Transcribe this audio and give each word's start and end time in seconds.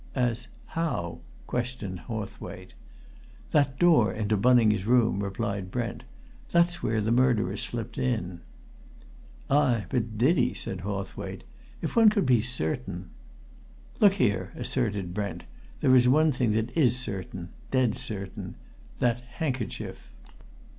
"As 0.15 0.47
how?" 0.69 1.19
questioned 1.45 1.99
Hawthwaite. 2.07 2.73
"That 3.51 3.77
door 3.77 4.11
into 4.11 4.35
Bunning's 4.35 4.87
room," 4.87 5.21
replied 5.23 5.69
Brent. 5.69 6.05
"That's 6.49 6.81
where 6.81 7.01
the 7.01 7.11
murderer 7.11 7.55
slipped 7.55 7.99
in." 7.99 8.41
"Ay; 9.47 9.85
but 9.89 10.17
did 10.17 10.37
he?" 10.37 10.55
said 10.55 10.81
Hawthwaite. 10.81 11.43
"If 11.83 11.95
one 11.95 12.09
could 12.09 12.25
be 12.25 12.41
certain" 12.41 13.11
"Look 13.99 14.13
here!" 14.13 14.51
asserted 14.55 15.13
Brent. 15.13 15.43
"There 15.81 15.95
is 15.95 16.09
one 16.09 16.31
thing 16.31 16.53
that 16.53 16.75
is 16.75 16.97
certain 16.97 17.49
dead 17.69 17.95
certain. 17.95 18.55
That 18.97 19.19
handkerchief!" 19.37 20.11